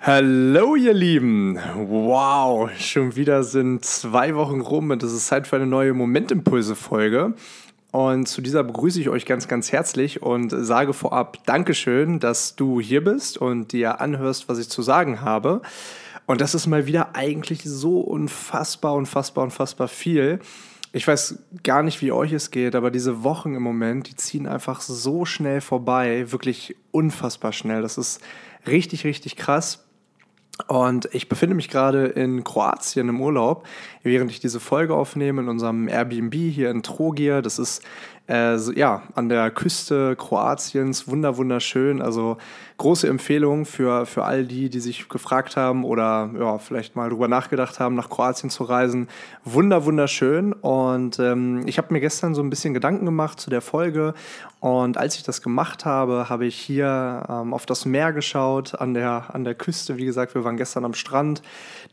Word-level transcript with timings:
Hallo 0.00 0.76
ihr 0.76 0.94
Lieben! 0.94 1.58
Wow, 1.74 2.70
schon 2.78 3.16
wieder 3.16 3.42
sind 3.42 3.84
zwei 3.84 4.36
Wochen 4.36 4.60
rum 4.60 4.90
und 4.90 5.02
es 5.02 5.12
ist 5.12 5.26
Zeit 5.26 5.48
für 5.48 5.56
eine 5.56 5.66
neue 5.66 5.92
Momentimpulse-Folge. 5.92 7.34
Und 7.90 8.28
zu 8.28 8.40
dieser 8.40 8.62
begrüße 8.62 9.00
ich 9.00 9.08
euch 9.08 9.26
ganz, 9.26 9.48
ganz 9.48 9.72
herzlich 9.72 10.22
und 10.22 10.50
sage 10.50 10.92
vorab 10.92 11.44
Dankeschön, 11.46 12.20
dass 12.20 12.54
du 12.54 12.80
hier 12.80 13.02
bist 13.02 13.38
und 13.38 13.72
dir 13.72 14.00
anhörst, 14.00 14.48
was 14.48 14.60
ich 14.60 14.68
zu 14.68 14.82
sagen 14.82 15.20
habe. 15.20 15.62
Und 16.26 16.40
das 16.40 16.54
ist 16.54 16.68
mal 16.68 16.86
wieder 16.86 17.16
eigentlich 17.16 17.64
so 17.64 17.98
unfassbar, 17.98 18.94
unfassbar, 18.94 19.42
unfassbar 19.42 19.88
viel. 19.88 20.38
Ich 20.92 21.08
weiß 21.08 21.40
gar 21.64 21.82
nicht, 21.82 22.00
wie 22.02 22.12
euch 22.12 22.32
es 22.32 22.52
geht, 22.52 22.76
aber 22.76 22.92
diese 22.92 23.24
Wochen 23.24 23.56
im 23.56 23.64
Moment, 23.64 24.08
die 24.08 24.14
ziehen 24.14 24.46
einfach 24.46 24.80
so 24.80 25.24
schnell 25.24 25.60
vorbei, 25.60 26.30
wirklich 26.30 26.76
unfassbar 26.92 27.52
schnell. 27.52 27.82
Das 27.82 27.98
ist 27.98 28.20
richtig, 28.64 29.04
richtig 29.04 29.34
krass. 29.34 29.87
Und 30.66 31.08
ich 31.12 31.28
befinde 31.28 31.54
mich 31.54 31.68
gerade 31.68 32.06
in 32.06 32.42
Kroatien 32.42 33.08
im 33.08 33.20
Urlaub, 33.20 33.66
während 34.02 34.30
ich 34.30 34.40
diese 34.40 34.60
Folge 34.60 34.94
aufnehme 34.94 35.42
in 35.42 35.48
unserem 35.48 35.88
Airbnb 35.88 36.34
hier 36.34 36.70
in 36.70 36.82
Trogir. 36.82 37.42
Das 37.42 37.58
ist 37.58 37.82
äh, 38.26 38.58
so, 38.58 38.72
ja 38.72 39.02
an 39.14 39.28
der 39.28 39.50
Küste 39.50 40.16
Kroatiens, 40.16 41.06
wunder 41.08 41.36
wunderschön. 41.36 42.02
Also 42.02 42.38
große 42.78 43.08
Empfehlung 43.08 43.66
für, 43.66 44.06
für 44.06 44.24
all 44.24 44.44
die, 44.44 44.70
die 44.70 44.78
sich 44.78 45.08
gefragt 45.08 45.56
haben 45.56 45.84
oder 45.84 46.30
ja, 46.38 46.58
vielleicht 46.58 46.94
mal 46.94 47.10
drüber 47.10 47.26
nachgedacht 47.26 47.80
haben, 47.80 47.96
nach 47.96 48.08
Kroatien 48.08 48.50
zu 48.50 48.62
reisen. 48.62 49.08
Wunder, 49.44 49.84
wunderschön. 49.84 50.52
Und 50.52 51.18
ähm, 51.18 51.66
ich 51.66 51.76
habe 51.76 51.92
mir 51.92 52.00
gestern 52.00 52.36
so 52.36 52.42
ein 52.42 52.50
bisschen 52.50 52.74
Gedanken 52.74 53.04
gemacht 53.04 53.40
zu 53.40 53.50
der 53.50 53.62
Folge. 53.62 54.14
Und 54.60 54.96
als 54.96 55.16
ich 55.16 55.22
das 55.22 55.42
gemacht 55.42 55.84
habe, 55.84 56.28
habe 56.28 56.46
ich 56.46 56.56
hier 56.56 57.24
ähm, 57.28 57.54
auf 57.54 57.64
das 57.66 57.84
Meer 57.84 58.12
geschaut, 58.12 58.74
an 58.74 58.94
der, 58.94 59.26
an 59.32 59.44
der 59.44 59.54
Küste. 59.54 59.96
Wie 59.98 60.04
gesagt, 60.04 60.34
wir 60.34 60.44
waren 60.44 60.56
gestern 60.56 60.84
am 60.84 60.94
Strand. 60.94 61.42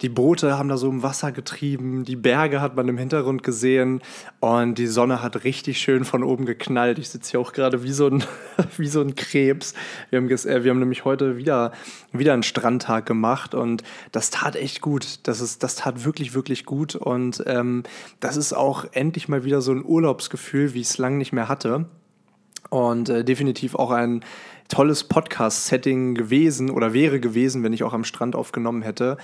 Die 0.02 0.10
Boote 0.10 0.58
haben 0.58 0.70
da 0.70 0.78
so 0.78 0.90
im 0.90 1.04
Wasser 1.04 1.32
getrieben. 1.32 2.06
Die 2.06 2.16
Berge 2.16 2.62
hat 2.62 2.76
man 2.76 2.88
im 2.88 2.98
Hintergrund 2.98 3.44
gesehen. 3.44 4.02
Und 4.40 4.80
die 4.80 4.88
Sonne 4.88 5.22
hat 5.22 5.44
richtig 5.44 5.80
schön 5.80 6.06
von 6.06 6.24
oben 6.24 6.46
geknallt. 6.46 6.98
Ich 6.98 7.10
sitze 7.10 7.32
hier 7.32 7.40
auch 7.40 7.54
gerade 7.54 7.84
wie, 7.84 7.92
so 7.92 8.08
ein, 8.08 8.24
wie 8.78 8.88
so 8.88 9.02
ein 9.02 9.16
Krebs. 9.16 9.74
Wir 10.10 10.18
haben, 10.18 10.30
äh, 10.30 10.64
wir 10.64 10.72
haben 10.72 10.75
nämlich 10.80 11.06
heute 11.06 11.38
wieder, 11.38 11.72
wieder 12.12 12.34
einen 12.34 12.44
Strandtag 12.44 13.06
gemacht 13.06 13.56
und 13.56 13.84
das 14.12 14.30
tat 14.30 14.56
echt 14.56 14.82
gut. 14.82 15.20
Das, 15.24 15.42
ist, 15.42 15.64
das 15.64 15.76
tat 15.76 16.06
wirklich, 16.06 16.34
wirklich 16.34 16.66
gut. 16.66 16.96
Und 16.96 17.44
ähm, 17.48 17.84
das 18.20 18.38
ist 18.38 18.54
auch 18.54 18.86
endlich 18.92 19.28
mal 19.28 19.44
wieder 19.44 19.62
so 19.62 19.72
ein 19.72 19.84
Urlaubsgefühl, 19.84 20.74
wie 20.74 20.82
ich 20.82 20.88
es 20.88 20.98
lange 20.98 21.18
nicht 21.18 21.34
mehr 21.34 21.50
hatte. 21.50 21.86
Und 22.70 23.10
äh, 23.10 23.24
definitiv 23.24 23.76
auch 23.76 23.92
ein 23.92 24.24
tolles 24.68 25.04
Podcast-Setting 25.04 26.16
gewesen 26.16 26.70
oder 26.72 26.94
wäre 26.94 27.20
gewesen, 27.20 27.64
wenn 27.64 27.74
ich 27.74 27.84
auch 27.84 27.94
am 27.94 28.04
Strand 28.04 28.36
aufgenommen 28.36 28.82
hätte. 28.82 29.18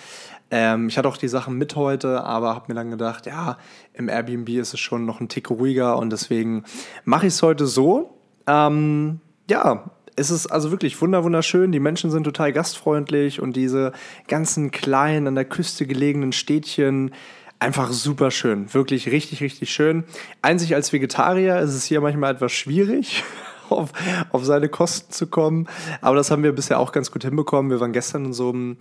Ähm, 0.51 0.87
ich 0.87 0.97
hatte 0.97 1.07
auch 1.07 1.17
die 1.17 1.27
Sachen 1.27 1.57
mit 1.57 1.75
heute, 1.75 2.23
aber 2.23 2.53
habe 2.53 2.65
mir 2.67 2.75
dann 2.75 2.91
gedacht, 2.91 3.25
ja, 3.25 3.57
im 3.93 4.09
Airbnb 4.09 4.49
ist 4.49 4.73
es 4.73 4.79
schon 4.79 5.05
noch 5.05 5.19
ein 5.19 5.29
Tick 5.29 5.49
ruhiger 5.49 5.97
und 5.97 6.11
deswegen 6.11 6.63
mache 7.05 7.27
ich 7.27 7.33
es 7.33 7.41
heute 7.41 7.65
so. 7.65 8.17
Ähm, 8.45 9.19
ja, 9.49 9.91
es 10.15 10.31
ist 10.31 10.47
also 10.47 10.71
wirklich 10.71 11.01
wunderschön. 11.01 11.71
Die 11.71 11.79
Menschen 11.79 12.11
sind 12.11 12.23
total 12.23 12.53
gastfreundlich 12.53 13.41
und 13.41 13.55
diese 13.55 13.93
ganzen 14.27 14.71
kleinen, 14.71 15.27
an 15.27 15.35
der 15.35 15.45
Küste 15.45 15.87
gelegenen 15.87 16.31
Städtchen, 16.31 17.11
einfach 17.59 17.91
super 17.91 18.31
schön. 18.31 18.73
Wirklich 18.73 19.11
richtig, 19.11 19.41
richtig 19.41 19.71
schön. 19.71 20.03
Einzig 20.41 20.75
als 20.75 20.91
Vegetarier 20.91 21.59
ist 21.59 21.73
es 21.73 21.85
hier 21.85 22.01
manchmal 22.01 22.33
etwas 22.33 22.51
schwierig. 22.51 23.23
Auf, 23.69 23.93
auf 24.31 24.43
seine 24.43 24.67
Kosten 24.67 25.13
zu 25.13 25.27
kommen. 25.27 25.65
Aber 26.01 26.17
das 26.17 26.29
haben 26.29 26.43
wir 26.43 26.51
bisher 26.51 26.77
auch 26.77 26.91
ganz 26.91 27.09
gut 27.09 27.23
hinbekommen. 27.23 27.71
Wir 27.71 27.79
waren 27.79 27.93
gestern 27.93 28.25
in 28.25 28.33
so 28.33 28.49
einem 28.49 28.75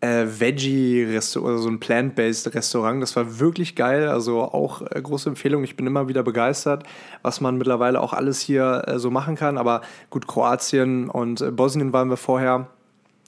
äh, 0.00 0.24
Veggie-Restaurant, 0.26 1.52
also 1.52 1.62
so 1.64 1.68
ein 1.68 1.80
Plant-Based 1.80 2.54
Restaurant. 2.54 3.02
Das 3.02 3.16
war 3.16 3.38
wirklich 3.38 3.76
geil. 3.76 4.08
Also 4.08 4.40
auch 4.42 4.82
äh, 4.82 5.00
große 5.00 5.28
Empfehlung. 5.28 5.64
Ich 5.64 5.76
bin 5.76 5.86
immer 5.86 6.08
wieder 6.08 6.22
begeistert, 6.22 6.84
was 7.22 7.40
man 7.40 7.58
mittlerweile 7.58 8.00
auch 8.00 8.12
alles 8.12 8.40
hier 8.40 8.84
äh, 8.86 8.98
so 8.98 9.10
machen 9.10 9.36
kann. 9.36 9.58
Aber 9.58 9.82
gut, 10.08 10.26
Kroatien 10.26 11.08
und 11.08 11.40
äh, 11.40 11.50
Bosnien 11.50 11.92
waren 11.92 12.08
wir 12.08 12.16
vorher. 12.16 12.68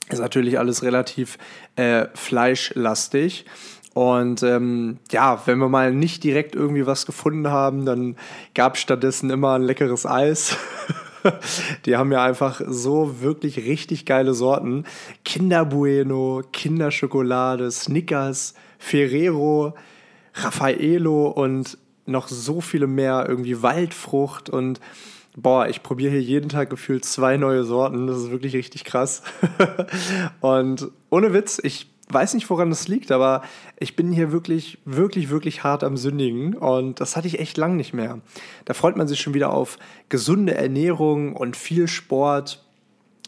Ist 0.09 0.19
natürlich 0.19 0.59
alles 0.59 0.83
relativ 0.83 1.37
äh, 1.75 2.07
fleischlastig. 2.13 3.45
Und 3.93 4.41
ähm, 4.41 4.97
ja, 5.11 5.43
wenn 5.45 5.59
wir 5.59 5.69
mal 5.69 5.93
nicht 5.93 6.23
direkt 6.23 6.55
irgendwie 6.55 6.87
was 6.87 7.05
gefunden 7.05 7.49
haben, 7.49 7.85
dann 7.85 8.15
gab 8.55 8.75
es 8.75 8.81
stattdessen 8.81 9.29
immer 9.29 9.53
ein 9.53 9.61
leckeres 9.61 10.05
Eis. 10.05 10.57
Die 11.85 11.95
haben 11.95 12.11
ja 12.11 12.23
einfach 12.23 12.61
so 12.67 13.21
wirklich 13.21 13.57
richtig 13.57 14.05
geile 14.05 14.33
Sorten. 14.33 14.85
Kinder 15.23 15.65
Bueno, 15.65 16.41
Kinderschokolade, 16.51 17.71
Snickers, 17.71 18.53
Ferrero, 18.77 19.73
Raffaello 20.33 21.27
und 21.27 21.77
noch 22.05 22.27
so 22.27 22.61
viele 22.61 22.87
mehr. 22.87 23.25
Irgendwie 23.27 23.61
Waldfrucht 23.61 24.49
und 24.49 24.79
boah, 25.35 25.67
ich 25.67 25.83
probiere 25.83 26.11
hier 26.11 26.21
jeden 26.21 26.49
Tag 26.49 26.69
gefühlt 26.69 27.05
zwei 27.05 27.37
neue 27.37 27.63
Sorten. 27.63 28.07
Das 28.07 28.17
ist 28.17 28.31
wirklich 28.31 28.55
richtig 28.55 28.83
krass. 28.83 29.23
und 30.41 30.89
ohne 31.09 31.33
Witz, 31.33 31.59
ich 31.63 31.92
weiß 32.09 32.33
nicht, 32.33 32.49
woran 32.49 32.69
das 32.69 32.87
liegt, 32.87 33.11
aber 33.11 33.43
ich 33.79 33.95
bin 33.95 34.11
hier 34.11 34.31
wirklich, 34.31 34.79
wirklich, 34.85 35.29
wirklich 35.29 35.63
hart 35.63 35.83
am 35.83 35.97
Sündigen 35.97 36.55
und 36.55 36.99
das 36.99 37.15
hatte 37.15 37.27
ich 37.27 37.39
echt 37.39 37.57
lang 37.57 37.75
nicht 37.75 37.93
mehr. 37.93 38.19
Da 38.65 38.73
freut 38.73 38.97
man 38.97 39.07
sich 39.07 39.21
schon 39.21 39.33
wieder 39.33 39.53
auf 39.53 39.77
gesunde 40.09 40.55
Ernährung 40.55 41.35
und 41.35 41.55
viel 41.55 41.87
Sport, 41.87 42.63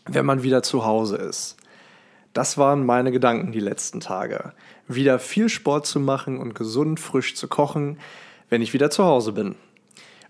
wenn 0.05 0.25
man 0.25 0.43
wieder 0.43 0.61
zu 0.61 0.85
Hause 0.85 1.17
ist. 1.17 1.57
Das 2.33 2.57
waren 2.57 2.85
meine 2.85 3.11
Gedanken 3.11 3.53
die 3.53 3.61
letzten 3.61 4.01
Tage. 4.01 4.51
Wieder 4.87 5.19
viel 5.19 5.47
Sport 5.47 5.85
zu 5.85 5.99
machen 5.99 6.37
und 6.37 6.53
gesund, 6.53 6.99
frisch 6.99 7.35
zu 7.35 7.47
kochen, 7.47 7.97
wenn 8.49 8.61
ich 8.61 8.73
wieder 8.73 8.91
zu 8.91 9.05
Hause 9.05 9.31
bin. 9.31 9.55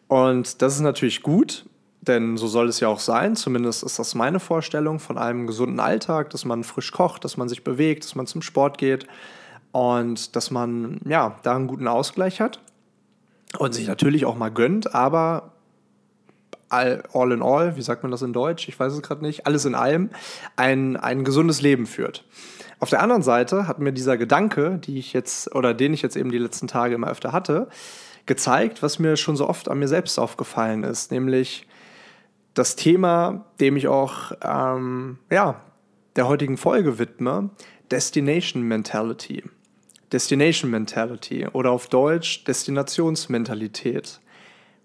Und 0.07 0.61
das 0.61 0.75
ist 0.75 0.81
natürlich 0.81 1.23
gut, 1.23 1.65
denn 2.07 2.37
so 2.37 2.47
soll 2.47 2.69
es 2.69 2.79
ja 2.79 2.87
auch 2.87 2.99
sein. 2.99 3.35
Zumindest 3.35 3.83
ist 3.83 3.99
das 3.99 4.15
meine 4.15 4.39
Vorstellung 4.39 4.99
von 4.99 5.17
einem 5.17 5.47
gesunden 5.47 5.79
Alltag, 5.79 6.29
dass 6.29 6.45
man 6.45 6.63
frisch 6.63 6.91
kocht, 6.91 7.23
dass 7.23 7.37
man 7.37 7.49
sich 7.49 7.63
bewegt, 7.63 8.03
dass 8.03 8.15
man 8.15 8.27
zum 8.27 8.41
Sport 8.41 8.77
geht 8.77 9.07
und 9.71 10.35
dass 10.35 10.51
man 10.51 11.01
ja 11.05 11.37
da 11.43 11.55
einen 11.55 11.67
guten 11.67 11.87
Ausgleich 11.87 12.41
hat 12.41 12.61
und 13.57 13.73
sich 13.73 13.87
natürlich 13.87 14.25
auch 14.25 14.35
mal 14.35 14.49
gönnt, 14.49 14.93
aber 14.95 15.51
all, 16.69 17.03
all 17.13 17.31
in 17.31 17.41
all, 17.41 17.75
wie 17.75 17.81
sagt 17.81 18.03
man 18.03 18.11
das 18.11 18.21
in 18.21 18.33
Deutsch? 18.33 18.67
Ich 18.67 18.79
weiß 18.79 18.93
es 18.93 19.01
gerade 19.01 19.21
nicht. 19.21 19.45
Alles 19.45 19.65
in 19.65 19.75
allem 19.75 20.09
ein, 20.55 20.97
ein 20.97 21.23
gesundes 21.23 21.61
Leben 21.61 21.85
führt. 21.85 22.23
Auf 22.79 22.89
der 22.89 23.01
anderen 23.01 23.21
Seite 23.21 23.67
hat 23.67 23.79
mir 23.79 23.93
dieser 23.93 24.17
Gedanke, 24.17 24.79
die 24.83 24.99
ich 24.99 25.13
jetzt 25.13 25.53
oder 25.55 25.73
den 25.73 25.93
ich 25.93 26.01
jetzt 26.01 26.17
eben 26.17 26.31
die 26.31 26.37
letzten 26.37 26.67
Tage 26.67 26.95
immer 26.95 27.09
öfter 27.09 27.31
hatte, 27.31 27.67
gezeigt, 28.25 28.83
was 28.83 28.99
mir 28.99 29.17
schon 29.17 29.35
so 29.35 29.47
oft 29.47 29.69
an 29.69 29.79
mir 29.79 29.87
selbst 29.87 30.17
aufgefallen 30.19 30.83
ist, 30.83 31.11
nämlich 31.11 31.67
das 32.55 32.75
Thema, 32.75 33.45
dem 33.59 33.77
ich 33.77 33.87
auch 33.87 34.31
ähm, 34.41 35.19
ja, 35.29 35.61
der 36.15 36.27
heutigen 36.27 36.57
Folge 36.57 36.97
widme, 36.97 37.51
Destination 37.91 38.63
Mentality. 38.63 39.43
Destination 40.11 40.71
Mentality 40.71 41.47
oder 41.47 41.71
auf 41.71 41.87
Deutsch 41.87 42.43
Destinationsmentalität. 42.45 44.19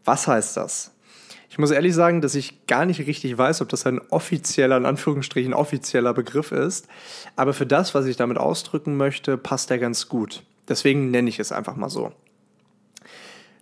Was 0.05 0.27
heißt 0.27 0.57
das? 0.57 0.93
Ich 1.49 1.59
muss 1.59 1.71
ehrlich 1.71 1.95
sagen, 1.95 2.21
dass 2.21 2.35
ich 2.35 2.67
gar 2.67 2.85
nicht 2.85 3.01
richtig 3.07 3.37
weiß, 3.37 3.61
ob 3.61 3.69
das 3.69 3.87
ein 3.87 4.01
offizieller, 4.11 4.77
in 4.77 4.87
Anführungsstrichen 4.87 5.53
offizieller 5.53 6.15
Begriff 6.15 6.53
ist. 6.53 6.89
Aber 7.37 7.53
für 7.55 7.67
das, 7.67 7.95
was 7.95 8.07
ich 8.07 8.17
damit 8.17 8.39
ausdrücken 8.39 8.97
möchte, 8.97 9.37
passt 9.37 9.71
er 9.71 9.79
ganz 9.79 10.09
gut. 10.09 10.43
Deswegen 10.69 11.11
nenne 11.11 11.29
ich 11.29 11.41
es 11.41 11.53
einfach 11.53 11.77
mal 11.77 11.91
so. 11.91 12.13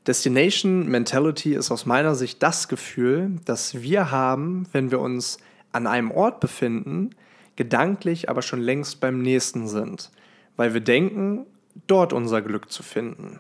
Destination 0.08 0.88
Mentality 0.88 1.54
ist 1.54 1.70
aus 1.70 1.84
meiner 1.84 2.14
Sicht 2.14 2.42
das 2.42 2.69
Gefühl, 2.69 3.32
das 3.44 3.82
wir 3.82 4.10
haben, 4.10 4.66
wenn 4.72 4.91
wir 4.91 5.00
uns 5.00 5.36
an 5.70 5.86
einem 5.86 6.10
Ort 6.10 6.41
befinden, 6.41 7.10
gedanklich 7.56 8.30
aber 8.30 8.41
schon 8.41 8.60
längst 8.60 9.00
beim 9.00 9.20
nächsten 9.20 9.69
sind, 9.69 10.10
weil 10.56 10.72
wir 10.72 10.81
denken, 10.81 11.44
dort 11.87 12.14
unser 12.14 12.40
Glück 12.40 12.72
zu 12.72 12.82
finden. 12.82 13.38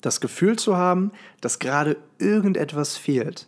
Das 0.00 0.20
Gefühl 0.20 0.56
zu 0.56 0.76
haben, 0.76 1.12
dass 1.40 1.60
gerade 1.60 1.96
irgendetwas 2.18 2.96
fehlt. 2.96 3.46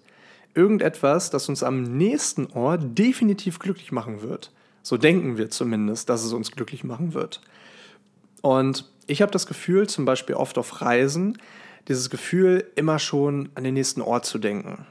Irgendetwas, 0.55 1.31
das 1.31 1.49
uns 1.49 1.65
am 1.65 1.83
nächsten 1.83 2.47
Ort 2.53 2.97
definitiv 2.97 3.59
glücklich 3.59 3.91
machen 3.91 4.23
wird. 4.23 4.53
So 4.83 4.97
denken 4.97 5.37
wir 5.37 5.51
zumindest, 5.51 6.09
dass 6.09 6.25
es 6.25 6.33
uns 6.33 6.53
glücklich 6.53 6.85
machen 6.85 7.13
wird. 7.13 7.41
Und 8.41 8.89
ich 9.09 9.21
habe 9.21 9.33
das 9.33 9.49
Gefühl, 9.49 9.89
zum 9.89 10.05
Beispiel 10.05 10.37
oft 10.37 10.59
auf 10.59 10.81
Reisen, 10.81 11.39
dieses 11.89 12.11
Gefühl, 12.11 12.71
immer 12.77 12.99
schon 12.99 13.49
an 13.55 13.65
den 13.65 13.75
nächsten 13.75 14.01
Ort 14.01 14.27
zu 14.27 14.39
denken. 14.39 14.87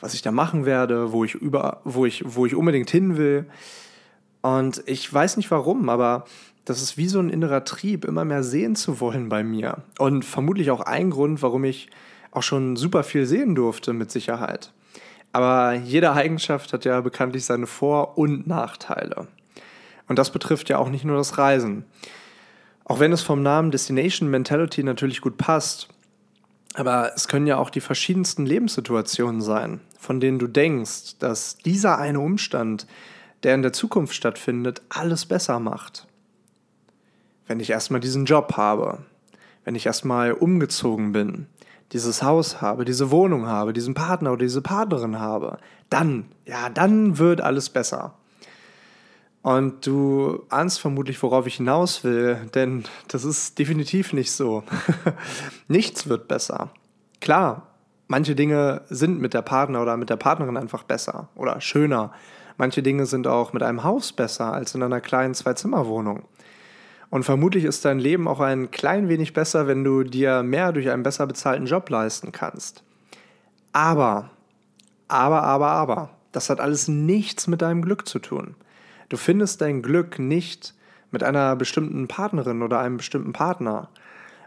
Was 0.00 0.14
ich 0.14 0.22
da 0.22 0.32
machen 0.32 0.64
werde, 0.64 1.12
wo 1.12 1.24
ich, 1.24 1.34
über, 1.34 1.80
wo 1.84 2.06
ich, 2.06 2.24
wo 2.26 2.46
ich 2.46 2.54
unbedingt 2.54 2.90
hin 2.90 3.16
will. 3.16 3.46
Und 4.40 4.82
ich 4.86 5.12
weiß 5.12 5.36
nicht 5.36 5.50
warum, 5.50 5.88
aber 5.90 6.24
das 6.64 6.82
ist 6.82 6.96
wie 6.96 7.08
so 7.08 7.20
ein 7.20 7.30
innerer 7.30 7.64
Trieb, 7.64 8.04
immer 8.04 8.24
mehr 8.24 8.42
sehen 8.42 8.76
zu 8.76 9.00
wollen 9.00 9.28
bei 9.28 9.42
mir. 9.42 9.78
Und 9.98 10.24
vermutlich 10.24 10.70
auch 10.70 10.80
ein 10.80 11.10
Grund, 11.10 11.42
warum 11.42 11.64
ich 11.64 11.90
auch 12.30 12.42
schon 12.42 12.76
super 12.76 13.02
viel 13.02 13.26
sehen 13.26 13.54
durfte, 13.54 13.92
mit 13.92 14.10
Sicherheit. 14.10 14.72
Aber 15.32 15.74
jede 15.74 16.12
Eigenschaft 16.12 16.72
hat 16.72 16.84
ja 16.84 17.00
bekanntlich 17.00 17.44
seine 17.44 17.66
Vor- 17.66 18.18
und 18.18 18.46
Nachteile. 18.46 19.28
Und 20.08 20.18
das 20.18 20.30
betrifft 20.30 20.68
ja 20.68 20.78
auch 20.78 20.88
nicht 20.88 21.04
nur 21.04 21.16
das 21.16 21.38
Reisen. 21.38 21.84
Auch 22.84 22.98
wenn 22.98 23.12
es 23.12 23.22
vom 23.22 23.42
Namen 23.42 23.70
Destination 23.70 24.28
Mentality 24.30 24.82
natürlich 24.82 25.20
gut 25.20 25.36
passt, 25.36 25.88
aber 26.74 27.12
es 27.14 27.28
können 27.28 27.46
ja 27.46 27.56
auch 27.56 27.70
die 27.70 27.80
verschiedensten 27.80 28.46
Lebenssituationen 28.46 29.40
sein, 29.40 29.80
von 29.98 30.20
denen 30.20 30.38
du 30.38 30.46
denkst, 30.46 31.18
dass 31.18 31.56
dieser 31.58 31.98
eine 31.98 32.20
Umstand, 32.20 32.86
der 33.42 33.54
in 33.54 33.62
der 33.62 33.72
Zukunft 33.72 34.14
stattfindet, 34.14 34.82
alles 34.88 35.26
besser 35.26 35.58
macht. 35.58 36.06
Wenn 37.46 37.60
ich 37.60 37.70
erstmal 37.70 38.00
diesen 38.00 38.24
Job 38.24 38.56
habe, 38.56 38.98
wenn 39.64 39.74
ich 39.74 39.86
erstmal 39.86 40.32
umgezogen 40.32 41.12
bin, 41.12 41.46
dieses 41.92 42.22
Haus 42.22 42.62
habe, 42.62 42.84
diese 42.84 43.10
Wohnung 43.10 43.46
habe, 43.46 43.72
diesen 43.72 43.94
Partner 43.94 44.32
oder 44.32 44.44
diese 44.44 44.62
Partnerin 44.62 45.18
habe, 45.18 45.58
dann, 45.88 46.26
ja, 46.46 46.68
dann 46.68 47.18
wird 47.18 47.40
alles 47.40 47.68
besser. 47.68 48.14
Und 49.42 49.86
du 49.86 50.44
ahnst 50.50 50.80
vermutlich, 50.80 51.22
worauf 51.22 51.46
ich 51.46 51.56
hinaus 51.56 52.04
will, 52.04 52.36
denn 52.54 52.84
das 53.08 53.24
ist 53.24 53.58
definitiv 53.58 54.12
nicht 54.12 54.32
so. 54.32 54.64
Nichts 55.68 56.08
wird 56.08 56.28
besser. 56.28 56.70
Klar, 57.20 57.68
manche 58.06 58.34
Dinge 58.34 58.82
sind 58.90 59.20
mit 59.20 59.32
der 59.32 59.42
Partner 59.42 59.80
oder 59.80 59.96
mit 59.96 60.10
der 60.10 60.16
Partnerin 60.16 60.58
einfach 60.58 60.82
besser 60.82 61.28
oder 61.36 61.60
schöner. 61.60 62.12
Manche 62.58 62.82
Dinge 62.82 63.06
sind 63.06 63.26
auch 63.26 63.54
mit 63.54 63.62
einem 63.62 63.82
Haus 63.82 64.12
besser 64.12 64.52
als 64.52 64.74
in 64.74 64.82
einer 64.82 65.00
kleinen 65.00 65.32
Zwei-Zimmer-Wohnung. 65.32 66.24
Und 67.08 67.24
vermutlich 67.24 67.64
ist 67.64 67.84
dein 67.84 67.98
Leben 67.98 68.28
auch 68.28 68.40
ein 68.40 68.70
klein 68.70 69.08
wenig 69.08 69.32
besser, 69.32 69.66
wenn 69.66 69.82
du 69.82 70.04
dir 70.04 70.42
mehr 70.42 70.72
durch 70.72 70.90
einen 70.90 71.02
besser 71.02 71.26
bezahlten 71.26 71.66
Job 71.66 71.88
leisten 71.88 72.30
kannst. 72.30 72.84
Aber, 73.72 74.30
aber, 75.08 75.42
aber, 75.42 75.68
aber, 75.68 76.10
das 76.32 76.50
hat 76.50 76.60
alles 76.60 76.86
nichts 76.86 77.46
mit 77.46 77.62
deinem 77.62 77.82
Glück 77.82 78.06
zu 78.06 78.18
tun. 78.18 78.54
Du 79.10 79.16
findest 79.16 79.60
dein 79.60 79.82
Glück 79.82 80.18
nicht 80.20 80.72
mit 81.10 81.24
einer 81.24 81.56
bestimmten 81.56 82.06
Partnerin 82.06 82.62
oder 82.62 82.78
einem 82.78 82.96
bestimmten 82.96 83.32
Partner. 83.32 83.90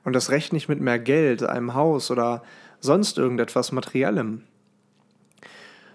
Und 0.06 0.14
das 0.14 0.32
recht 0.32 0.54
nicht 0.54 0.70
mit 0.70 0.80
mehr 0.80 1.00
Geld, 1.00 1.44
einem 1.44 1.74
Haus 1.74 2.10
oder 2.10 2.42
sonst 2.80 3.18
irgendetwas 3.18 3.74
Materiellem. 3.74 4.44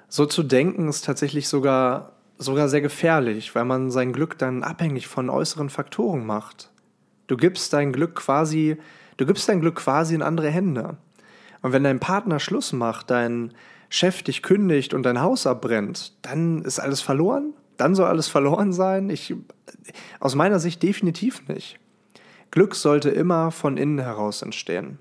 So 0.09 0.27
zu 0.27 0.43
denken 0.43 0.89
ist 0.89 1.07
tatsächlich 1.07 1.49
sogar, 1.49 2.13
sogar 2.37 2.69
sehr 2.69 2.83
gefährlich, 2.83 3.55
weil 3.55 3.65
man 3.65 3.91
sein 3.91 4.13
Glück 4.13 4.37
dann 4.37 4.63
abhängig 4.63 5.07
von 5.07 5.31
äußeren 5.31 5.71
Faktoren 5.71 6.27
macht. 6.27 6.71
Du 7.27 7.39
gibst 7.39 7.73
dein 7.73 7.91
Glück 7.91 8.17
quasi, 8.17 8.77
du 9.17 9.25
gibst 9.25 9.49
dein 9.49 9.61
Glück 9.63 9.77
quasi 9.77 10.15
in 10.15 10.23
andere 10.23 10.51
Hände. 10.51 10.99
Und 11.63 11.73
wenn 11.73 11.85
dein 11.85 12.01
Partner 12.01 12.39
Schluss 12.39 12.75
macht, 12.75 13.11
dein 13.11 13.55
Chef 13.89 14.23
dich 14.23 14.43
kündigt 14.43 14.93
und 14.93 15.05
dein 15.05 15.23
Haus 15.23 15.47
abbrennt, 15.47 16.13
dann 16.21 16.61
ist 16.63 16.79
alles 16.79 17.01
verloren 17.01 17.55
dann 17.79 17.95
soll 17.95 18.07
alles 18.07 18.29
verloren 18.29 18.73
sein? 18.73 19.09
Ich, 19.09 19.35
aus 20.21 20.35
meiner 20.35 20.59
Sicht 20.59 20.83
definitiv 20.83 21.49
nicht. 21.49 21.79
Glück 22.51 22.75
sollte 22.75 23.09
immer 23.09 23.51
von 23.51 23.77
innen 23.77 23.99
heraus 23.99 24.43
entstehen. 24.43 24.99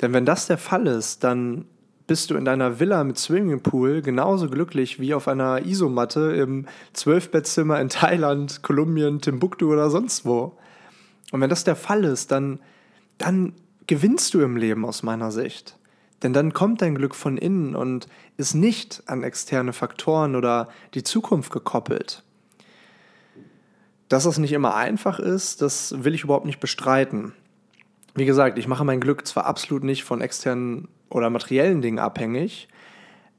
Denn 0.00 0.12
wenn 0.12 0.24
das 0.24 0.46
der 0.46 0.58
Fall 0.58 0.86
ist, 0.86 1.24
dann 1.24 1.66
bist 2.06 2.30
du 2.30 2.36
in 2.36 2.44
deiner 2.44 2.80
Villa 2.80 3.04
mit 3.04 3.18
Swimmingpool 3.18 4.02
genauso 4.02 4.48
glücklich 4.48 5.00
wie 5.00 5.14
auf 5.14 5.28
einer 5.28 5.64
Isomatte 5.64 6.32
im 6.32 6.66
Zwölfbettzimmer 6.92 7.80
in 7.80 7.88
Thailand, 7.88 8.62
Kolumbien, 8.62 9.20
Timbuktu 9.20 9.72
oder 9.72 9.90
sonst 9.90 10.24
wo. 10.24 10.58
Und 11.30 11.40
wenn 11.40 11.50
das 11.50 11.64
der 11.64 11.76
Fall 11.76 12.04
ist, 12.04 12.32
dann, 12.32 12.60
dann 13.18 13.54
gewinnst 13.86 14.34
du 14.34 14.40
im 14.40 14.56
Leben 14.56 14.84
aus 14.84 15.02
meiner 15.02 15.30
Sicht. 15.30 15.78
Denn 16.22 16.32
dann 16.32 16.52
kommt 16.52 16.82
dein 16.82 16.94
Glück 16.94 17.14
von 17.14 17.36
innen 17.36 17.74
und 17.74 18.06
ist 18.36 18.54
nicht 18.54 19.02
an 19.06 19.22
externe 19.22 19.72
Faktoren 19.72 20.36
oder 20.36 20.68
die 20.94 21.02
Zukunft 21.02 21.52
gekoppelt. 21.52 22.22
Dass 24.08 24.24
das 24.24 24.38
nicht 24.38 24.52
immer 24.52 24.74
einfach 24.74 25.18
ist, 25.18 25.62
das 25.62 26.04
will 26.04 26.14
ich 26.14 26.24
überhaupt 26.24 26.46
nicht 26.46 26.60
bestreiten. 26.60 27.32
Wie 28.14 28.26
gesagt, 28.26 28.58
ich 28.58 28.68
mache 28.68 28.84
mein 28.84 29.00
Glück 29.00 29.26
zwar 29.26 29.46
absolut 29.46 29.84
nicht 29.84 30.04
von 30.04 30.20
externen 30.20 30.88
oder 31.08 31.30
materiellen 31.30 31.82
Dingen 31.82 31.98
abhängig, 31.98 32.68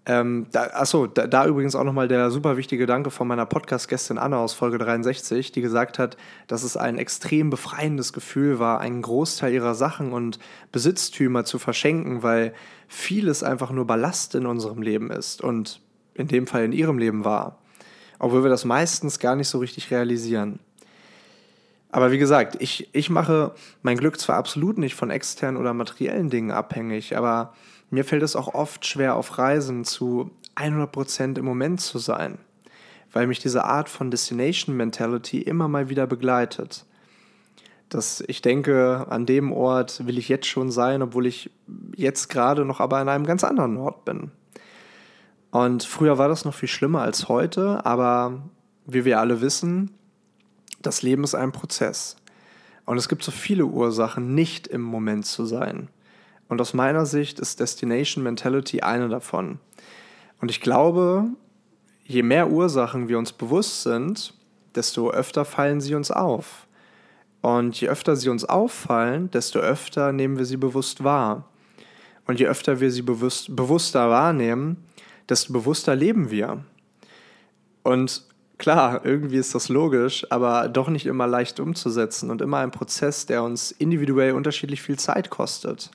ähm, 0.05 0.47
da, 0.51 0.63
achso, 0.73 1.07
da, 1.07 1.27
da 1.27 1.45
übrigens 1.47 1.75
auch 1.75 1.85
nochmal 1.85 2.09
der 2.09 2.29
super 2.29 2.57
wichtige 2.57 2.85
Danke 2.85 3.09
von 3.09 3.25
meiner 3.25 3.45
Podcast-Gästin 3.45 4.17
Anna 4.17 4.37
aus 4.37 4.53
Folge 4.53 4.77
63, 4.77 5.53
die 5.53 5.61
gesagt 5.61 5.97
hat, 5.97 6.17
dass 6.47 6.63
es 6.63 6.75
ein 6.75 6.97
extrem 6.97 7.49
befreiendes 7.49 8.11
Gefühl 8.11 8.59
war, 8.59 8.81
einen 8.81 9.01
Großteil 9.01 9.53
ihrer 9.53 9.75
Sachen 9.75 10.11
und 10.11 10.39
Besitztümer 10.73 11.45
zu 11.45 11.57
verschenken, 11.57 12.21
weil 12.21 12.53
vieles 12.89 13.43
einfach 13.43 13.71
nur 13.71 13.87
Ballast 13.87 14.35
in 14.35 14.45
unserem 14.45 14.81
Leben 14.81 15.09
ist 15.09 15.41
und 15.41 15.79
in 16.15 16.27
dem 16.27 16.47
Fall 16.47 16.65
in 16.65 16.73
ihrem 16.73 16.97
Leben 16.97 17.23
war. 17.23 17.59
Obwohl 18.19 18.43
wir 18.43 18.49
das 18.49 18.65
meistens 18.65 19.19
gar 19.19 19.37
nicht 19.37 19.47
so 19.47 19.59
richtig 19.59 19.89
realisieren. 19.89 20.59
Aber 21.91 22.11
wie 22.11 22.17
gesagt, 22.17 22.57
ich, 22.59 22.89
ich 22.91 23.09
mache 23.09 23.53
mein 23.83 23.97
Glück 23.97 24.19
zwar 24.19 24.35
absolut 24.35 24.77
nicht 24.77 24.95
von 24.95 25.11
externen 25.11 25.61
oder 25.61 25.73
materiellen 25.73 26.29
Dingen 26.29 26.51
abhängig, 26.51 27.15
aber 27.15 27.53
mir 27.93 28.03
fällt 28.03 28.23
es 28.23 28.35
auch 28.35 28.55
oft 28.55 28.87
schwer, 28.87 29.15
auf 29.15 29.37
Reisen 29.37 29.85
zu 29.85 30.31
100% 30.55 31.37
im 31.37 31.45
Moment 31.45 31.79
zu 31.79 31.99
sein, 31.99 32.39
weil 33.11 33.27
mich 33.27 33.37
diese 33.37 33.65
Art 33.65 33.87
von 33.87 34.09
Destination 34.09 34.75
Mentality 34.75 35.39
immer 35.39 35.67
mal 35.67 35.89
wieder 35.89 36.07
begleitet. 36.07 36.85
Dass 37.89 38.21
ich 38.21 38.41
denke, 38.41 39.05
an 39.09 39.27
dem 39.27 39.51
Ort 39.51 40.07
will 40.07 40.17
ich 40.17 40.27
jetzt 40.27 40.47
schon 40.47 40.71
sein, 40.71 41.03
obwohl 41.03 41.27
ich 41.27 41.51
jetzt 41.95 42.29
gerade 42.29 42.65
noch 42.65 42.79
aber 42.79 42.97
an 42.97 43.09
einem 43.09 43.27
ganz 43.27 43.43
anderen 43.43 43.77
Ort 43.77 44.05
bin. 44.05 44.31
Und 45.51 45.83
früher 45.83 46.17
war 46.17 46.29
das 46.29 46.45
noch 46.45 46.55
viel 46.55 46.69
schlimmer 46.69 47.03
als 47.03 47.29
heute, 47.29 47.85
aber 47.85 48.41
wie 48.87 49.05
wir 49.05 49.19
alle 49.19 49.39
wissen, 49.41 49.91
das 50.81 51.03
Leben 51.03 51.23
ist 51.23 51.35
ein 51.35 51.51
Prozess. 51.51 52.15
Und 52.85 52.97
es 52.97 53.07
gibt 53.07 53.23
so 53.23 53.31
viele 53.31 53.67
Ursachen, 53.67 54.33
nicht 54.33 54.65
im 54.65 54.81
Moment 54.81 55.27
zu 55.27 55.45
sein. 55.45 55.89
Und 56.47 56.61
aus 56.61 56.73
meiner 56.73 57.05
Sicht 57.05 57.39
ist 57.39 57.59
Destination 57.59 58.23
Mentality 58.23 58.81
eine 58.81 59.09
davon. 59.09 59.59
Und 60.41 60.51
ich 60.51 60.61
glaube, 60.61 61.27
je 62.05 62.23
mehr 62.23 62.49
Ursachen 62.49 63.07
wir 63.07 63.17
uns 63.17 63.31
bewusst 63.33 63.83
sind, 63.83 64.33
desto 64.75 65.11
öfter 65.11 65.45
fallen 65.45 65.81
sie 65.81 65.95
uns 65.95 66.11
auf. 66.11 66.67
Und 67.41 67.79
je 67.79 67.89
öfter 67.89 68.15
sie 68.15 68.29
uns 68.29 68.45
auffallen, 68.45 69.29
desto 69.31 69.59
öfter 69.59 70.11
nehmen 70.11 70.37
wir 70.37 70.45
sie 70.45 70.57
bewusst 70.57 71.03
wahr. 71.03 71.49
Und 72.25 72.39
je 72.39 72.47
öfter 72.47 72.79
wir 72.79 72.91
sie 72.91 73.01
bewusst, 73.01 73.55
bewusster 73.55 74.09
wahrnehmen, 74.09 74.83
desto 75.27 75.51
bewusster 75.51 75.95
leben 75.95 76.31
wir. 76.31 76.63
Und 77.83 78.23
klar, 78.57 79.05
irgendwie 79.05 79.37
ist 79.37 79.53
das 79.55 79.67
logisch, 79.67 80.25
aber 80.31 80.69
doch 80.69 80.89
nicht 80.89 81.05
immer 81.05 81.27
leicht 81.27 81.59
umzusetzen 81.59 82.31
und 82.31 82.41
immer 82.41 82.59
ein 82.59 82.71
Prozess, 82.71 83.25
der 83.25 83.43
uns 83.43 83.71
individuell 83.71 84.33
unterschiedlich 84.33 84.81
viel 84.81 84.97
Zeit 84.97 85.29
kostet. 85.29 85.91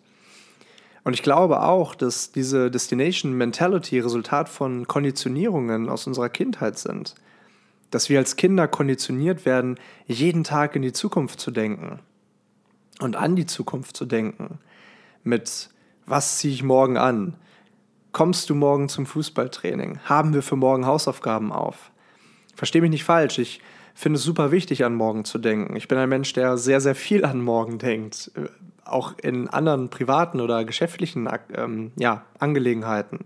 Und 1.09 1.15
ich 1.15 1.23
glaube 1.23 1.63
auch, 1.63 1.95
dass 1.95 2.33
diese 2.33 2.71
Destination 2.71 3.33
Mentality 3.33 3.99
Resultat 3.99 4.47
von 4.47 4.87
Konditionierungen 4.87 5.89
aus 5.89 6.07
unserer 6.07 6.29
Kindheit 6.29 6.79
sind. 6.79 7.15
Dass 7.91 8.11
wir 8.11 8.19
als 8.19 8.37
Kinder 8.37 8.69
konditioniert 8.69 9.47
werden, 9.47 9.81
jeden 10.07 10.45
Tag 10.45 10.77
in 10.77 10.83
die 10.83 10.93
Zukunft 10.93 11.41
zu 11.41 11.51
denken 11.51 12.01
und 13.01 13.17
an 13.17 13.37
die 13.37 13.47
Zukunft 13.47 13.97
zu 13.97 14.05
denken. 14.05 14.59
Mit 15.25 15.71
was 16.05 16.37
ziehe 16.37 16.53
ich 16.53 16.63
morgen 16.63 16.99
an? 16.99 17.39
Kommst 18.13 18.51
du 18.51 18.55
morgen 18.55 18.91
zum 18.91 19.07
Fußballtraining? 19.07 20.01
Haben 20.05 20.35
wir 20.35 20.43
für 20.43 20.57
morgen 20.57 20.85
Hausaufgaben 20.85 21.53
auf? 21.53 21.91
Versteh 22.55 22.83
mich 22.83 22.91
nicht 22.91 23.05
falsch, 23.05 23.39
ich 23.39 23.63
finde 23.95 24.19
es 24.19 24.25
super 24.25 24.53
wichtig, 24.53 24.85
an 24.85 24.95
morgen 24.95 25.25
zu 25.25 25.39
denken. 25.39 25.75
Ich 25.75 25.89
bin 25.89 25.97
ein 25.97 26.11
Mensch, 26.11 26.35
der 26.35 26.59
sehr, 26.59 26.83
sehr 26.83 26.95
viel 26.95 27.25
an 27.25 27.41
morgen 27.41 27.79
denkt 27.79 28.31
auch 28.89 29.15
in 29.23 29.49
anderen 29.49 29.91
privaten 29.91 30.41
oder 30.41 30.65
geschäftlichen 30.65 31.29
ähm, 31.55 31.93
ja, 31.97 32.25
Angelegenheiten. 32.39 33.25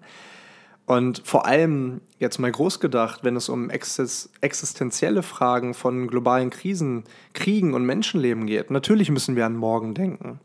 Und 0.85 1.23
vor 1.25 1.47
allem 1.47 2.01
jetzt 2.19 2.39
mal 2.39 2.51
groß 2.51 2.81
gedacht, 2.81 3.25
wenn 3.25 3.37
es 3.37 3.49
um 3.49 3.71
existenzielle 3.71 5.23
Fragen 5.23 5.75
von 5.75 6.09
globalen 6.09 6.51
Krisen, 6.51 7.05
Kriegen 7.35 7.75
und 7.75 7.87
Menschenleben 7.87 8.47
geht. 8.47 8.71
Natürlich 8.71 9.11
müssen 9.11 9.37
wir 9.37 9.47
an 9.47 9.57
morgen 9.57 9.95
denken. 9.95 10.41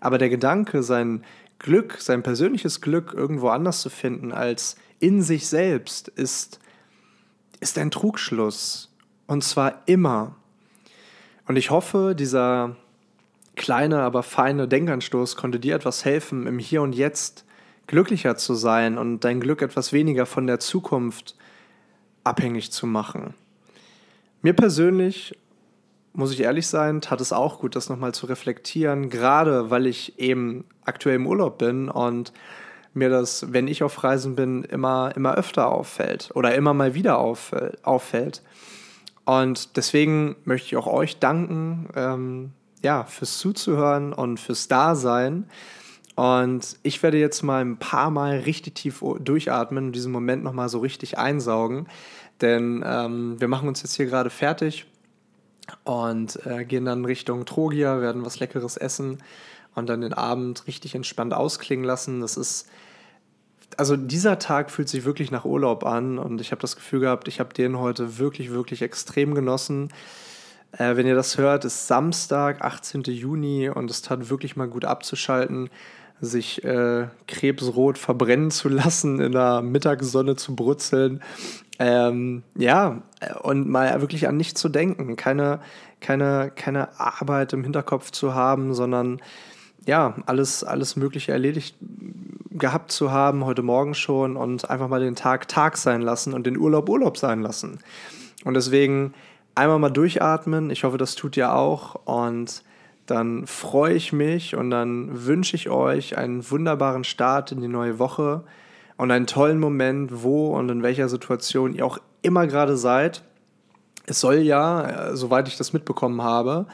Aber 0.00 0.18
der 0.18 0.28
Gedanke, 0.28 0.82
sein 0.82 1.24
Glück, 1.58 1.96
sein 2.00 2.22
persönliches 2.22 2.80
Glück 2.80 3.12
irgendwo 3.14 3.48
anders 3.48 3.80
zu 3.80 3.90
finden 3.90 4.30
als 4.30 4.76
in 5.00 5.22
sich 5.22 5.48
selbst, 5.48 6.08
ist, 6.08 6.60
ist 7.60 7.78
ein 7.78 7.90
Trugschluss. 7.90 8.94
Und 9.26 9.42
zwar 9.42 9.82
immer. 9.86 10.36
Und 11.46 11.56
ich 11.56 11.70
hoffe, 11.70 12.14
dieser 12.14 12.76
kleine, 13.58 14.00
aber 14.00 14.22
feine 14.22 14.66
Denkanstoß 14.66 15.36
konnte 15.36 15.60
dir 15.60 15.74
etwas 15.74 16.04
helfen, 16.04 16.46
im 16.46 16.58
Hier 16.58 16.80
und 16.80 16.94
Jetzt 16.94 17.44
glücklicher 17.86 18.36
zu 18.36 18.54
sein 18.54 18.96
und 18.96 19.20
dein 19.20 19.40
Glück 19.40 19.60
etwas 19.60 19.92
weniger 19.92 20.24
von 20.24 20.46
der 20.46 20.60
Zukunft 20.60 21.36
abhängig 22.24 22.70
zu 22.72 22.86
machen. 22.86 23.34
Mir 24.40 24.54
persönlich, 24.54 25.36
muss 26.12 26.32
ich 26.32 26.40
ehrlich 26.40 26.66
sein, 26.66 27.00
tat 27.00 27.20
es 27.20 27.32
auch 27.32 27.58
gut, 27.58 27.76
das 27.76 27.88
nochmal 27.88 28.14
zu 28.14 28.26
reflektieren, 28.26 29.10
gerade 29.10 29.70
weil 29.70 29.86
ich 29.86 30.18
eben 30.18 30.64
aktuell 30.84 31.16
im 31.16 31.26
Urlaub 31.26 31.58
bin 31.58 31.88
und 31.88 32.32
mir 32.94 33.10
das, 33.10 33.52
wenn 33.52 33.68
ich 33.68 33.82
auf 33.82 34.02
Reisen 34.04 34.36
bin, 34.36 34.64
immer, 34.64 35.12
immer 35.16 35.34
öfter 35.34 35.70
auffällt 35.70 36.30
oder 36.34 36.54
immer 36.54 36.74
mal 36.74 36.94
wieder 36.94 37.18
auffällt. 37.18 38.42
Und 39.24 39.76
deswegen 39.76 40.36
möchte 40.44 40.68
ich 40.68 40.76
auch 40.76 40.86
euch 40.86 41.18
danken, 41.18 41.88
ähm, 41.94 42.52
ja, 42.82 43.04
fürs 43.04 43.38
Zuzuhören 43.38 44.12
und 44.12 44.38
fürs 44.38 44.68
Dasein. 44.68 45.48
Und 46.14 46.76
ich 46.82 47.02
werde 47.02 47.18
jetzt 47.18 47.42
mal 47.42 47.60
ein 47.64 47.78
paar 47.78 48.10
Mal 48.10 48.38
richtig 48.40 48.74
tief 48.74 49.04
durchatmen 49.20 49.86
und 49.86 49.92
diesen 49.92 50.10
Moment 50.10 50.42
nochmal 50.42 50.68
so 50.68 50.80
richtig 50.80 51.16
einsaugen. 51.16 51.86
Denn 52.40 52.84
ähm, 52.86 53.40
wir 53.40 53.48
machen 53.48 53.68
uns 53.68 53.82
jetzt 53.82 53.94
hier 53.94 54.06
gerade 54.06 54.30
fertig 54.30 54.86
und 55.84 56.44
äh, 56.46 56.64
gehen 56.64 56.84
dann 56.84 57.04
Richtung 57.04 57.44
Trogia, 57.44 58.00
werden 58.00 58.24
was 58.24 58.40
Leckeres 58.40 58.76
essen 58.76 59.18
und 59.74 59.88
dann 59.88 60.00
den 60.00 60.12
Abend 60.12 60.66
richtig 60.66 60.94
entspannt 60.94 61.34
ausklingen 61.34 61.84
lassen. 61.84 62.20
Das 62.20 62.36
ist, 62.36 62.68
also 63.76 63.96
dieser 63.96 64.38
Tag 64.38 64.70
fühlt 64.70 64.88
sich 64.88 65.04
wirklich 65.04 65.30
nach 65.30 65.44
Urlaub 65.44 65.84
an 65.84 66.18
und 66.18 66.40
ich 66.40 66.50
habe 66.50 66.60
das 66.60 66.76
Gefühl 66.76 67.00
gehabt, 67.00 67.28
ich 67.28 67.40
habe 67.40 67.54
den 67.54 67.78
heute 67.78 68.18
wirklich, 68.18 68.50
wirklich 68.50 68.82
extrem 68.82 69.34
genossen. 69.34 69.92
Äh, 70.72 70.96
wenn 70.96 71.06
ihr 71.06 71.14
das 71.14 71.38
hört, 71.38 71.64
ist 71.64 71.86
Samstag, 71.86 72.62
18. 72.62 73.02
Juni 73.04 73.68
und 73.68 73.90
es 73.90 74.02
tat 74.02 74.30
wirklich 74.30 74.56
mal 74.56 74.68
gut 74.68 74.84
abzuschalten, 74.84 75.70
sich 76.20 76.64
äh, 76.64 77.06
krebsrot 77.26 77.98
verbrennen 77.98 78.50
zu 78.50 78.68
lassen, 78.70 79.20
in 79.20 79.32
der 79.32 79.62
Mittagssonne 79.62 80.36
zu 80.36 80.54
brutzeln. 80.54 81.22
Ähm, 81.78 82.42
ja, 82.56 83.02
und 83.42 83.68
mal 83.68 84.00
wirklich 84.00 84.26
an 84.26 84.36
nichts 84.36 84.60
zu 84.60 84.68
denken, 84.68 85.14
keine, 85.16 85.60
keine, 86.00 86.50
keine 86.54 86.98
Arbeit 86.98 87.52
im 87.52 87.62
Hinterkopf 87.62 88.10
zu 88.10 88.34
haben, 88.34 88.74
sondern 88.74 89.20
ja, 89.86 90.16
alles, 90.26 90.64
alles 90.64 90.96
Mögliche 90.96 91.32
erledigt 91.32 91.76
gehabt 92.50 92.90
zu 92.90 93.12
haben, 93.12 93.44
heute 93.44 93.62
Morgen 93.62 93.94
schon, 93.94 94.36
und 94.36 94.68
einfach 94.68 94.88
mal 94.88 95.00
den 95.00 95.14
Tag 95.14 95.46
Tag 95.48 95.76
sein 95.76 96.02
lassen 96.02 96.34
und 96.34 96.46
den 96.46 96.58
Urlaub 96.58 96.88
Urlaub 96.88 97.16
sein 97.16 97.40
lassen. 97.40 97.78
Und 98.44 98.54
deswegen 98.54 99.14
einmal 99.58 99.78
mal 99.78 99.90
durchatmen. 99.90 100.70
Ich 100.70 100.84
hoffe, 100.84 100.98
das 100.98 101.14
tut 101.14 101.36
ihr 101.36 101.52
auch. 101.52 101.96
Und 102.06 102.62
dann 103.06 103.46
freue 103.46 103.94
ich 103.94 104.12
mich 104.12 104.54
und 104.54 104.70
dann 104.70 105.26
wünsche 105.26 105.56
ich 105.56 105.70
euch 105.70 106.16
einen 106.16 106.48
wunderbaren 106.50 107.04
Start 107.04 107.52
in 107.52 107.60
die 107.60 107.68
neue 107.68 107.98
Woche 107.98 108.44
und 108.96 109.10
einen 109.10 109.26
tollen 109.26 109.58
Moment, 109.58 110.22
wo 110.22 110.56
und 110.56 110.68
in 110.68 110.82
welcher 110.82 111.08
Situation 111.08 111.74
ihr 111.74 111.86
auch 111.86 111.98
immer 112.22 112.46
gerade 112.46 112.76
seid. 112.76 113.22
Es 114.06 114.20
soll 114.20 114.38
ja, 114.38 115.10
äh, 115.10 115.16
soweit 115.16 115.48
ich 115.48 115.56
das 115.56 115.72
mitbekommen 115.72 116.22
habe, 116.22 116.66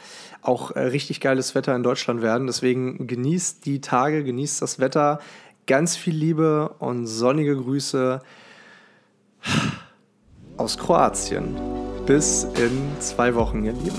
auch 0.43 0.71
äh, 0.73 0.81
richtig 0.81 1.21
geiles 1.21 1.55
Wetter 1.55 1.75
in 1.75 1.83
Deutschland 1.83 2.23
werden. 2.23 2.47
Deswegen 2.47 3.07
genießt 3.07 3.65
die 3.67 3.81
Tage, 3.81 4.25
genießt 4.25 4.63
das 4.63 4.79
Wetter. 4.79 5.21
Ganz 5.67 5.97
viel 5.97 6.15
Liebe 6.15 6.75
und 6.79 7.07
sonnige 7.07 7.57
Grüße 7.57 8.21
aus 10.57 10.79
Kroatien. 10.79 11.84
Bis 12.07 12.45
in 12.45 13.01
zwei 13.01 13.35
Wochen, 13.35 13.65
ihr 13.65 13.73
Lieben. 13.73 13.99